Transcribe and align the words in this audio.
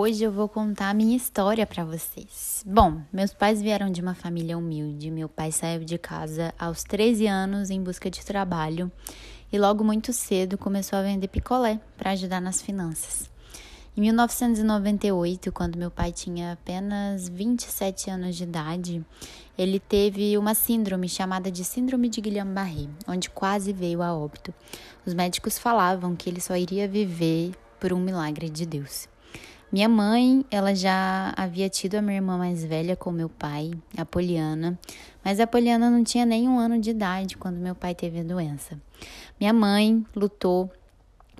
Hoje 0.00 0.22
eu 0.22 0.30
vou 0.30 0.48
contar 0.48 0.90
a 0.90 0.94
minha 0.94 1.16
história 1.16 1.66
para 1.66 1.84
vocês. 1.84 2.62
Bom, 2.64 3.02
meus 3.12 3.34
pais 3.34 3.60
vieram 3.60 3.90
de 3.90 4.00
uma 4.00 4.14
família 4.14 4.56
humilde. 4.56 5.10
Meu 5.10 5.28
pai 5.28 5.50
saiu 5.50 5.82
de 5.84 5.98
casa 5.98 6.54
aos 6.56 6.84
13 6.84 7.26
anos 7.26 7.68
em 7.68 7.82
busca 7.82 8.08
de 8.08 8.24
trabalho 8.24 8.92
e 9.52 9.58
logo 9.58 9.82
muito 9.82 10.12
cedo 10.12 10.56
começou 10.56 11.00
a 11.00 11.02
vender 11.02 11.26
picolé 11.26 11.80
para 11.96 12.12
ajudar 12.12 12.40
nas 12.40 12.62
finanças. 12.62 13.28
Em 13.96 14.02
1998, 14.02 15.50
quando 15.50 15.74
meu 15.74 15.90
pai 15.90 16.12
tinha 16.12 16.52
apenas 16.52 17.28
27 17.28 18.08
anos 18.08 18.36
de 18.36 18.44
idade, 18.44 19.04
ele 19.58 19.80
teve 19.80 20.38
uma 20.38 20.54
síndrome 20.54 21.08
chamada 21.08 21.50
de 21.50 21.64
Síndrome 21.64 22.08
de 22.08 22.20
Guillain-Barré, 22.20 22.86
onde 23.08 23.28
quase 23.28 23.72
veio 23.72 24.00
a 24.00 24.14
óbito. 24.16 24.54
Os 25.04 25.12
médicos 25.12 25.58
falavam 25.58 26.14
que 26.14 26.30
ele 26.30 26.40
só 26.40 26.56
iria 26.56 26.86
viver 26.86 27.50
por 27.80 27.92
um 27.92 27.98
milagre 27.98 28.48
de 28.48 28.64
Deus. 28.64 29.08
Minha 29.70 29.88
mãe, 29.88 30.46
ela 30.50 30.74
já 30.74 31.34
havia 31.36 31.68
tido 31.68 31.96
a 31.96 32.02
minha 32.02 32.16
irmã 32.16 32.38
mais 32.38 32.64
velha 32.64 32.96
com 32.96 33.12
meu 33.12 33.28
pai, 33.28 33.70
a 33.98 34.04
Poliana, 34.04 34.78
mas 35.22 35.38
a 35.40 35.46
Poliana 35.46 35.90
não 35.90 36.02
tinha 36.02 36.24
nem 36.24 36.48
um 36.48 36.58
ano 36.58 36.80
de 36.80 36.90
idade 36.90 37.36
quando 37.36 37.56
meu 37.56 37.74
pai 37.74 37.94
teve 37.94 38.20
a 38.20 38.22
doença. 38.22 38.80
Minha 39.38 39.52
mãe 39.52 40.06
lutou 40.16 40.72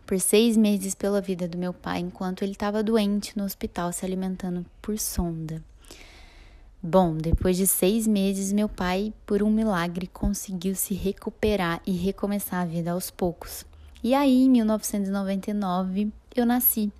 por 0.04 0.20
seis 0.20 0.58
meses 0.58 0.94
pela 0.94 1.22
vida 1.22 1.48
do 1.48 1.56
meu 1.56 1.72
pai 1.72 2.00
enquanto 2.00 2.42
ele 2.42 2.52
estava 2.52 2.82
doente 2.82 3.36
no 3.36 3.44
hospital 3.44 3.92
se 3.92 4.04
alimentando 4.04 4.64
por 4.82 4.98
sonda. 4.98 5.64
Bom, 6.82 7.16
depois 7.16 7.56
de 7.56 7.66
seis 7.66 8.06
meses, 8.06 8.52
meu 8.52 8.68
pai, 8.68 9.12
por 9.24 9.42
um 9.42 9.50
milagre, 9.50 10.06
conseguiu 10.06 10.74
se 10.74 10.92
recuperar 10.92 11.80
e 11.86 11.92
recomeçar 11.92 12.60
a 12.60 12.66
vida 12.66 12.92
aos 12.92 13.10
poucos. 13.10 13.64
E 14.04 14.14
aí, 14.14 14.44
em 14.44 14.50
1999, 14.50 16.12
eu 16.36 16.46
nasci. 16.46 16.92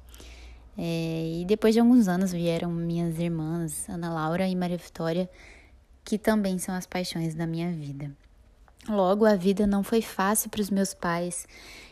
É, 0.80 1.40
e 1.40 1.44
depois 1.44 1.74
de 1.74 1.80
alguns 1.80 2.06
anos 2.06 2.30
vieram 2.30 2.70
minhas 2.70 3.18
irmãs, 3.18 3.88
Ana 3.88 4.14
Laura 4.14 4.46
e 4.46 4.54
Maria 4.54 4.78
Vitória, 4.78 5.28
que 6.04 6.16
também 6.16 6.56
são 6.56 6.72
as 6.72 6.86
paixões 6.86 7.34
da 7.34 7.48
minha 7.48 7.72
vida. 7.72 8.12
Logo, 8.88 9.26
a 9.26 9.34
vida 9.34 9.66
não 9.66 9.82
foi 9.82 10.00
fácil 10.00 10.48
para 10.48 10.62
os 10.62 10.70
meus 10.70 10.94
pais 10.94 11.46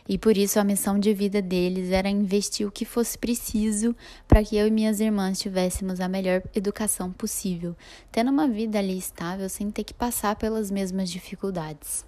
e 0.07 0.17
por 0.17 0.37
isso 0.37 0.57
a 0.57 0.63
missão 0.63 0.97
de 0.97 1.13
vida 1.13 1.41
deles 1.41 1.91
era 1.91 2.09
investir 2.09 2.65
o 2.65 2.71
que 2.71 2.85
fosse 2.85 3.17
preciso 3.17 3.95
para 4.25 4.43
que 4.43 4.55
eu 4.55 4.65
e 4.65 4.71
minhas 4.71 4.99
irmãs 5.01 5.37
tivéssemos 5.37 5.99
a 5.99 6.07
melhor 6.07 6.41
educação 6.55 7.11
possível, 7.11 7.75
tendo 8.11 8.31
uma 8.31 8.47
vida 8.47 8.79
ali 8.79 8.97
estável 8.97 9.49
sem 9.49 9.69
ter 9.69 9.83
que 9.83 9.93
passar 9.93 10.37
pelas 10.37 10.71
mesmas 10.71 11.09
dificuldades. 11.09 12.05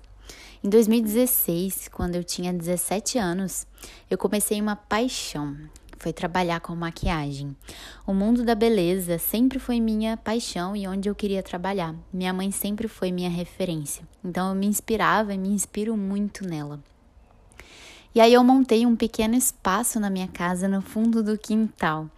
Em 0.63 0.69
2016, 0.69 1.89
quando 1.89 2.15
eu 2.15 2.23
tinha 2.23 2.53
17 2.53 3.17
anos, 3.17 3.67
eu 4.09 4.17
comecei 4.17 4.59
uma 4.59 4.75
paixão 4.75 5.55
foi 5.99 6.13
trabalhar 6.13 6.61
com 6.61 6.75
maquiagem. 6.75 7.55
O 8.07 8.13
mundo 8.13 8.43
da 8.43 8.55
beleza 8.55 9.19
sempre 9.19 9.59
foi 9.59 9.79
minha 9.79 10.17
paixão 10.17 10.75
e 10.75 10.87
onde 10.87 11.09
eu 11.09 11.13
queria 11.13 11.43
trabalhar. 11.43 11.93
Minha 12.11 12.33
mãe 12.33 12.49
sempre 12.49 12.87
foi 12.87 13.11
minha 13.11 13.29
referência. 13.29 14.03
Então 14.23 14.49
eu 14.49 14.55
me 14.55 14.65
inspirava 14.65 15.33
e 15.33 15.37
me 15.37 15.49
inspiro 15.49 15.95
muito 15.95 16.47
nela. 16.47 16.79
E 18.15 18.19
aí 18.19 18.33
eu 18.33 18.43
montei 18.43 18.85
um 18.85 18.95
pequeno 18.95 19.35
espaço 19.35 19.99
na 19.99 20.09
minha 20.09 20.27
casa 20.27 20.67
no 20.67 20.81
fundo 20.81 21.21
do 21.21 21.37
quintal. 21.37 22.09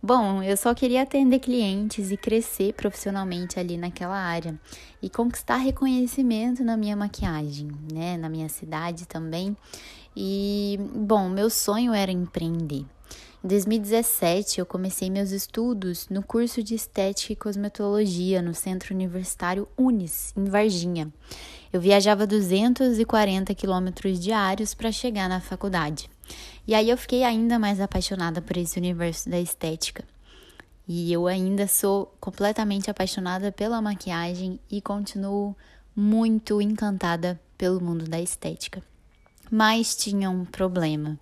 Bom, 0.00 0.42
eu 0.42 0.56
só 0.56 0.74
queria 0.74 1.02
atender 1.02 1.40
clientes 1.40 2.12
e 2.12 2.16
crescer 2.16 2.72
profissionalmente 2.72 3.58
ali 3.58 3.76
naquela 3.76 4.16
área 4.16 4.58
e 5.02 5.10
conquistar 5.10 5.56
reconhecimento 5.56 6.62
na 6.62 6.76
minha 6.76 6.96
maquiagem, 6.96 7.68
né, 7.92 8.16
na 8.16 8.28
minha 8.28 8.48
cidade 8.48 9.06
também. 9.06 9.56
E 10.16 10.78
bom, 10.94 11.28
meu 11.28 11.50
sonho 11.50 11.92
era 11.92 12.12
empreender. 12.12 12.84
Em 13.42 13.46
2017, 13.46 14.58
eu 14.58 14.66
comecei 14.66 15.08
meus 15.08 15.30
estudos 15.30 16.08
no 16.08 16.24
curso 16.24 16.60
de 16.60 16.74
Estética 16.74 17.32
e 17.32 17.36
Cosmetologia 17.36 18.42
no 18.42 18.52
Centro 18.52 18.92
Universitário 18.92 19.68
Unis, 19.76 20.34
em 20.36 20.46
Varginha. 20.46 21.08
Eu 21.72 21.80
viajava 21.80 22.26
240 22.26 23.54
quilômetros 23.54 24.18
diários 24.18 24.74
para 24.74 24.90
chegar 24.90 25.28
na 25.28 25.40
faculdade. 25.40 26.10
E 26.66 26.74
aí 26.74 26.90
eu 26.90 26.98
fiquei 26.98 27.22
ainda 27.22 27.60
mais 27.60 27.80
apaixonada 27.80 28.42
por 28.42 28.56
esse 28.56 28.76
universo 28.76 29.30
da 29.30 29.38
estética. 29.38 30.02
E 30.88 31.12
eu 31.12 31.28
ainda 31.28 31.68
sou 31.68 32.12
completamente 32.18 32.90
apaixonada 32.90 33.52
pela 33.52 33.80
maquiagem 33.80 34.58
e 34.68 34.80
continuo 34.80 35.54
muito 35.94 36.60
encantada 36.60 37.40
pelo 37.56 37.80
mundo 37.80 38.04
da 38.04 38.20
estética. 38.20 38.82
Mas 39.48 39.94
tinha 39.94 40.28
um 40.28 40.44
problema. 40.44 41.16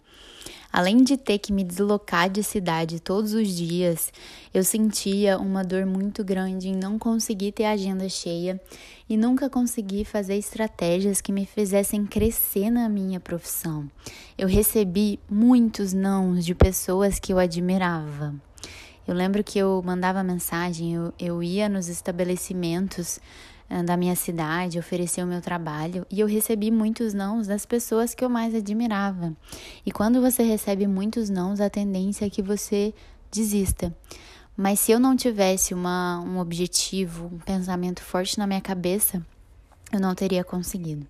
Além 0.77 1.03
de 1.03 1.17
ter 1.17 1.39
que 1.39 1.55
me 1.55 1.65
deslocar 1.65 2.29
de 2.29 2.43
cidade 2.43 3.01
todos 3.01 3.33
os 3.33 3.49
dias, 3.49 4.13
eu 4.53 4.63
sentia 4.63 5.39
uma 5.39 5.65
dor 5.65 5.87
muito 5.87 6.23
grande 6.23 6.69
em 6.69 6.77
não 6.77 6.99
conseguir 6.99 7.53
ter 7.53 7.65
a 7.65 7.71
agenda 7.71 8.07
cheia 8.11 8.61
e 9.09 9.17
nunca 9.17 9.49
conseguir 9.49 10.05
fazer 10.05 10.37
estratégias 10.37 11.23
que 11.23 11.33
me 11.33 11.47
fizessem 11.47 12.05
crescer 12.05 12.69
na 12.69 12.91
minha 12.91 13.19
profissão. 13.19 13.91
Eu 14.37 14.47
recebi 14.47 15.19
muitos 15.31 15.95
nãos 15.95 16.45
de 16.45 16.55
pessoas 16.55 17.19
que 17.19 17.33
eu 17.33 17.39
admirava. 17.39 18.35
Eu 19.09 19.15
lembro 19.15 19.43
que 19.43 19.59
eu 19.59 19.83
mandava 19.83 20.23
mensagem, 20.23 20.93
eu, 20.93 21.11
eu 21.19 21.43
ia 21.43 21.71
nos 21.71 21.89
estabelecimentos 21.89 23.19
da 23.85 23.97
minha 23.97 24.15
cidade, 24.15 24.79
oferecer 24.79 25.23
o 25.23 25.27
meu 25.27 25.41
trabalho 25.41 26.07
e 26.11 26.21
eu 26.21 26.27
recebi 26.27 26.71
muitos 26.71 27.13
nãos 27.13 27.47
das 27.47 27.67
pessoas 27.67 28.15
que 28.15 28.25
eu 28.25 28.29
mais 28.29 28.55
admirava. 28.55 29.35
E 29.85 29.91
quando 29.91 30.21
você 30.21 30.43
recebe 30.43 30.87
muitos 30.87 31.29
nãos, 31.29 31.61
a 31.61 31.69
tendência 31.69 32.27
é 32.27 32.31
que 32.31 32.43
você 32.43 32.95
desista. 33.31 33.95
Mas 34.57 34.81
se 34.81 34.93
eu 34.93 34.99
não 34.99 35.15
tivesse 35.15 35.75
uma, 35.75 36.21
um 36.21 36.39
objetivo, 36.39 37.27
um 37.27 37.39
pensamento 37.39 38.03
forte 38.03 38.39
na 38.39 38.47
minha 38.47 38.61
cabeça, 38.61 39.25
eu 39.93 40.01
não 40.01 40.15
teria 40.15 40.43
conseguido. 40.43 41.07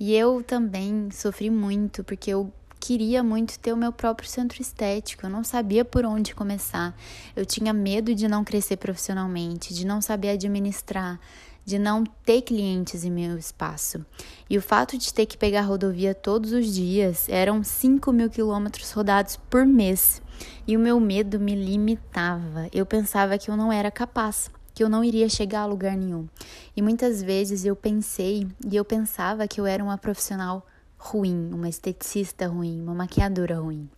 E 0.00 0.14
eu 0.14 0.42
também 0.42 1.10
sofri 1.10 1.50
muito 1.50 2.02
porque 2.04 2.30
eu 2.30 2.52
queria 2.80 3.22
muito 3.22 3.58
ter 3.58 3.72
o 3.72 3.76
meu 3.76 3.92
próprio 3.92 4.28
centro 4.28 4.62
estético, 4.62 5.26
eu 5.26 5.30
não 5.30 5.42
sabia 5.42 5.84
por 5.84 6.06
onde 6.06 6.34
começar. 6.34 6.96
Eu 7.34 7.44
tinha 7.44 7.72
medo 7.72 8.14
de 8.14 8.28
não 8.28 8.44
crescer 8.44 8.76
profissionalmente, 8.76 9.74
de 9.74 9.84
não 9.84 10.00
saber 10.00 10.30
administrar, 10.30 11.20
de 11.68 11.78
não 11.78 12.02
ter 12.02 12.40
clientes 12.40 13.04
em 13.04 13.10
meu 13.10 13.36
espaço. 13.36 14.02
E 14.48 14.56
o 14.56 14.62
fato 14.62 14.96
de 14.96 15.12
ter 15.12 15.26
que 15.26 15.36
pegar 15.36 15.60
rodovia 15.60 16.14
todos 16.14 16.50
os 16.52 16.74
dias 16.74 17.28
eram 17.28 17.62
5 17.62 18.10
mil 18.10 18.30
quilômetros 18.30 18.90
rodados 18.90 19.36
por 19.50 19.66
mês. 19.66 20.22
E 20.66 20.78
o 20.78 20.80
meu 20.80 20.98
medo 20.98 21.38
me 21.38 21.54
limitava. 21.54 22.68
Eu 22.72 22.86
pensava 22.86 23.36
que 23.36 23.50
eu 23.50 23.56
não 23.56 23.70
era 23.70 23.90
capaz, 23.90 24.50
que 24.74 24.82
eu 24.82 24.88
não 24.88 25.04
iria 25.04 25.28
chegar 25.28 25.60
a 25.60 25.66
lugar 25.66 25.94
nenhum. 25.94 26.26
E 26.74 26.80
muitas 26.80 27.22
vezes 27.22 27.66
eu 27.66 27.76
pensei 27.76 28.48
e 28.66 28.74
eu 28.74 28.84
pensava 28.84 29.46
que 29.46 29.60
eu 29.60 29.66
era 29.66 29.84
uma 29.84 29.98
profissional 29.98 30.66
ruim, 30.96 31.50
uma 31.52 31.68
esteticista 31.68 32.48
ruim, 32.48 32.80
uma 32.80 32.94
maquiadora 32.94 33.58
ruim. 33.58 33.90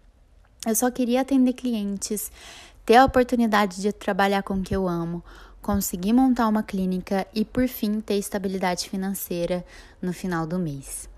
Eu 0.66 0.74
só 0.74 0.90
queria 0.90 1.20
atender 1.20 1.52
clientes, 1.52 2.32
ter 2.84 2.96
a 2.96 3.04
oportunidade 3.04 3.80
de 3.80 3.92
trabalhar 3.92 4.42
com 4.42 4.54
o 4.54 4.62
que 4.62 4.74
eu 4.74 4.88
amo, 4.88 5.22
conseguir 5.60 6.12
montar 6.12 6.48
uma 6.48 6.62
clínica 6.62 7.26
e, 7.34 7.44
por 7.44 7.68
fim, 7.68 8.00
ter 8.00 8.14
estabilidade 8.14 8.88
financeira 8.88 9.64
no 10.00 10.12
final 10.12 10.46
do 10.46 10.58
mês. 10.58 11.08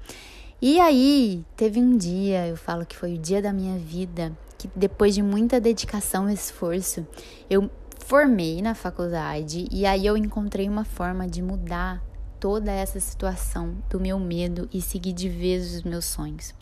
E 0.61 0.79
aí, 0.79 1.45
teve 1.57 1.81
um 1.81 1.97
dia, 1.97 2.47
eu 2.47 2.57
falo 2.57 2.87
que 2.87 2.97
foi 2.97 3.15
o 3.15 3.19
dia 3.19 3.43
da 3.43 3.53
minha 3.53 3.79
vida, 3.79 4.37
que 4.59 4.71
depois 4.77 5.15
de 5.15 5.23
muita 5.23 5.61
dedicação 5.61 6.31
e 6.31 6.35
esforço, 6.35 7.07
eu 7.51 7.71
formei 7.99 8.63
na 8.63 8.75
faculdade 8.75 9.67
e 9.71 9.87
aí 9.87 10.07
eu 10.07 10.17
encontrei 10.17 10.69
uma 10.69 10.85
forma 10.85 11.27
de 11.27 11.43
mudar 11.43 12.03
toda 12.43 12.73
essa 12.73 12.99
situação 12.99 13.73
do 13.89 14.01
meu 14.01 14.19
medo 14.19 14.69
e 14.75 14.83
seguir 14.83 15.13
de 15.13 15.29
vez 15.29 15.77
os 15.77 15.83
meus 15.85 16.05
sonhos. 16.05 16.53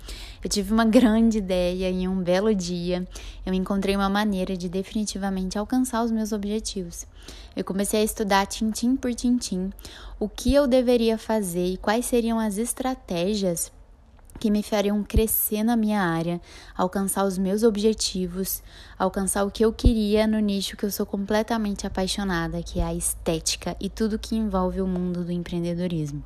Eu 0.45 0.51
tive 0.51 0.75
uma 0.75 0.85
grande 0.85 1.39
ideia 1.39 1.89
e 1.89 2.07
um 2.07 2.23
belo 2.23 2.55
dia 2.55 3.09
eu 3.47 3.55
encontrei 3.55 3.97
uma 3.97 4.11
maneira 4.11 4.59
de 4.59 4.69
definitivamente 4.69 5.57
alcançar 5.57 6.05
os 6.05 6.11
meus 6.11 6.33
objetivos. 6.33 7.07
Eu 7.57 7.65
comecei 7.65 8.03
a 8.03 8.05
estudar 8.05 8.45
tintim 8.45 8.95
por 8.95 9.15
tintim 9.15 9.71
o 10.19 10.29
que 10.29 10.53
eu 10.53 10.67
deveria 10.67 11.17
fazer 11.17 11.73
e 11.73 11.79
quais 11.79 12.05
seriam 12.05 12.39
as 12.39 12.59
estratégias 12.59 13.73
que 14.39 14.51
me 14.51 14.63
fariam 14.63 15.03
crescer 15.03 15.63
na 15.63 15.77
minha 15.77 16.03
área, 16.03 16.41
alcançar 16.77 17.25
os 17.25 17.39
meus 17.39 17.63
objetivos, 17.63 18.63
alcançar 19.01 19.45
o 19.45 19.51
que 19.51 19.65
eu 19.65 19.73
queria 19.73 20.27
no 20.27 20.39
nicho 20.39 20.77
que 20.77 20.85
eu 20.85 20.91
sou 20.91 21.07
completamente 21.07 21.87
apaixonada, 21.87 22.63
que 22.63 22.81
é 22.81 22.85
a 22.85 22.95
estética 22.95 23.75
e 23.81 23.89
tudo 23.89 24.19
que 24.19 24.37
envolve 24.37 24.83
o 24.83 24.87
mundo 24.87 25.25
do 25.25 25.33
empreendedorismo. 25.33 26.23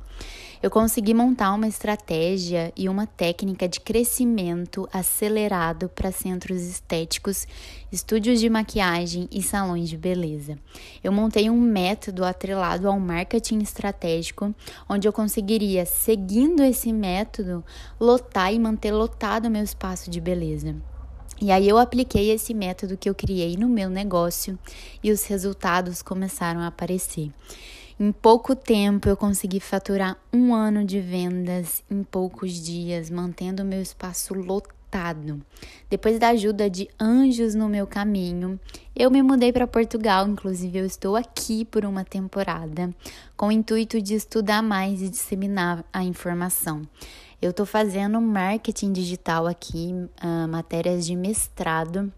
Eu 0.61 0.69
consegui 0.69 1.13
montar 1.13 1.53
uma 1.53 1.69
estratégia 1.69 2.73
e 2.75 2.89
uma 2.89 3.07
técnica 3.07 3.65
de 3.69 3.79
crescimento 3.79 4.89
acelerado 4.91 5.87
para 5.87 6.11
centros 6.11 6.63
estéticos, 6.63 7.47
estúdios 7.89 8.41
de 8.41 8.49
maquiagem 8.49 9.29
e 9.31 9.41
salões 9.41 9.87
de 9.87 9.97
beleza. 9.97 10.57
Eu 11.01 11.13
montei 11.13 11.49
um 11.49 11.61
método 11.61 12.25
atrelado 12.25 12.89
ao 12.89 12.99
marketing 12.99 13.59
estratégico, 13.59 14.53
onde 14.89 15.07
eu 15.07 15.13
conseguiria, 15.13 15.85
seguindo 15.85 16.61
esse 16.61 16.91
método, 16.91 17.63
lotar 17.97 18.53
e 18.53 18.59
manter 18.59 18.91
lotado 18.91 19.49
meu 19.49 19.63
espaço 19.63 20.11
de 20.11 20.19
beleza. 20.19 20.75
E 21.41 21.51
aí 21.51 21.67
eu 21.67 21.77
apliquei 21.77 22.31
esse 22.31 22.53
método 22.53 22.95
que 22.95 23.09
eu 23.09 23.15
criei 23.15 23.57
no 23.57 23.67
meu 23.67 23.89
negócio 23.89 24.57
e 25.03 25.11
os 25.11 25.25
resultados 25.25 26.01
começaram 26.01 26.61
a 26.61 26.67
aparecer. 26.67 27.29
Em 27.99 28.11
pouco 28.11 28.55
tempo 28.55 29.07
eu 29.07 29.17
consegui 29.17 29.59
faturar 29.59 30.17
um 30.31 30.53
ano 30.53 30.83
de 30.83 30.99
vendas 30.99 31.83
em 31.89 32.03
poucos 32.03 32.53
dias, 32.53 33.09
mantendo 33.09 33.63
o 33.63 33.65
meu 33.65 33.81
espaço 33.81 34.33
lotado. 34.33 34.75
Depois 35.89 36.17
da 36.17 36.29
ajuda 36.29 36.69
de 36.69 36.87
anjos 36.99 37.53
no 37.53 37.67
meu 37.67 37.85
caminho, 37.85 38.59
eu 38.95 39.11
me 39.11 39.21
mudei 39.21 39.51
para 39.51 39.67
Portugal, 39.67 40.27
inclusive 40.27 40.79
eu 40.79 40.85
estou 40.85 41.15
aqui 41.15 41.65
por 41.65 41.85
uma 41.85 42.03
temporada, 42.03 42.93
com 43.35 43.47
o 43.47 43.51
intuito 43.51 44.01
de 44.01 44.15
estudar 44.15 44.61
mais 44.61 45.01
e 45.01 45.09
disseminar 45.09 45.83
a 45.91 46.03
informação. 46.03 46.81
Eu 47.41 47.51
estou 47.51 47.65
fazendo 47.65 48.21
marketing 48.21 48.93
digital 48.93 49.47
aqui, 49.47 49.93
uh, 50.23 50.47
matérias 50.47 51.05
de 51.05 51.15
mestrado 51.15 52.11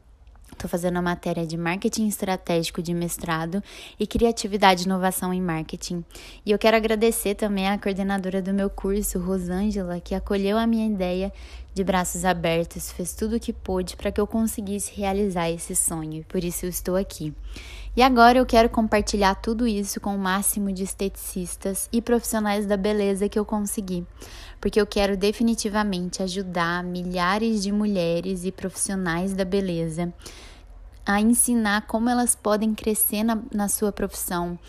Estou 0.58 0.68
fazendo 0.68 0.98
a 0.98 1.02
matéria 1.04 1.46
de 1.46 1.56
marketing 1.56 2.08
estratégico 2.08 2.82
de 2.82 2.92
mestrado 2.92 3.62
e 4.00 4.08
criatividade 4.08 4.82
e 4.82 4.86
inovação 4.86 5.32
em 5.32 5.40
marketing. 5.40 6.04
E 6.44 6.50
eu 6.50 6.58
quero 6.58 6.76
agradecer 6.76 7.36
também 7.36 7.70
à 7.70 7.78
coordenadora 7.78 8.42
do 8.42 8.52
meu 8.52 8.68
curso, 8.68 9.20
Rosângela, 9.20 10.00
que 10.00 10.16
acolheu 10.16 10.58
a 10.58 10.66
minha 10.66 10.88
ideia 10.88 11.32
de 11.78 11.84
braços 11.84 12.26
abertos, 12.26 12.92
fez 12.92 13.14
tudo 13.14 13.36
o 13.36 13.40
que 13.40 13.54
pôde 13.54 13.96
para 13.96 14.12
que 14.12 14.20
eu 14.20 14.26
conseguisse 14.26 14.92
realizar 14.96 15.48
esse 15.52 15.76
sonho, 15.76 16.26
por 16.28 16.44
isso 16.44 16.66
eu 16.66 16.70
estou 16.70 16.96
aqui. 16.96 17.32
E 17.96 18.02
agora 18.02 18.40
eu 18.40 18.46
quero 18.48 18.68
compartilhar 18.68 19.36
tudo 19.36 19.68
isso 19.68 20.02
com 20.02 20.16
o 20.16 20.20
máximo 20.20 20.72
de 20.72 20.84
esteticistas 20.84 21.88
e 21.92 22.02
profissionais 22.02 22.66
da 22.66 22.76
beleza 22.76 23.30
que 23.30 23.38
eu 23.38 23.46
consegui, 23.46 24.04
porque 24.60 24.82
eu 24.82 24.88
quero 24.88 25.16
definitivamente 25.16 26.24
ajudar 26.24 26.84
milhares 26.84 27.62
de 27.62 27.72
mulheres 27.72 28.44
e 28.44 28.52
profissionais 28.52 29.34
da 29.34 29.46
beleza 29.46 30.12
a 31.06 31.22
ensinar 31.22 31.86
como 31.86 32.10
elas 32.10 32.36
podem 32.36 32.74
crescer 32.74 33.24
na, 33.24 33.40
na 33.54 33.70
sua 33.70 33.92
profissão, 33.92 34.60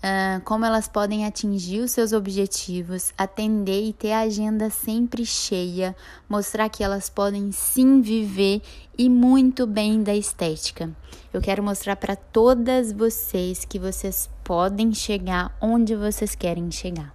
uh, 0.00 0.40
como 0.44 0.64
elas 0.64 0.88
podem 0.88 1.24
atingir 1.24 1.80
os 1.80 1.90
seus 1.90 2.12
objetivos, 2.12 3.12
atender 3.16 3.88
e 3.88 3.92
ter 3.92 4.12
a 4.12 4.20
agenda 4.20 4.70
sempre 4.70 5.24
cheia, 5.24 5.94
mostrar 6.28 6.68
que 6.68 6.82
elas 6.82 7.08
podem 7.08 7.52
sim 7.52 8.00
viver 8.00 8.62
e 8.96 9.08
muito 9.08 9.66
bem 9.66 10.02
da 10.02 10.14
estética. 10.14 10.90
Eu 11.32 11.40
quero 11.40 11.62
mostrar 11.62 11.96
para 11.96 12.16
todas 12.16 12.92
vocês 12.92 13.64
que 13.64 13.78
vocês 13.78 14.28
podem 14.42 14.92
chegar 14.92 15.56
onde 15.60 15.94
vocês 15.94 16.34
querem 16.34 16.70
chegar. 16.70 17.14